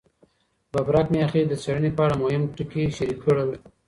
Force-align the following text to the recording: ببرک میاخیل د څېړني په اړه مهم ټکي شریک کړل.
ببرک 0.71 1.07
میاخیل 1.13 1.47
د 1.49 1.53
څېړني 1.61 1.91
په 1.97 2.01
اړه 2.05 2.15
مهم 2.23 2.43
ټکي 2.55 2.83
شریک 2.97 3.19
کړل. 3.25 3.49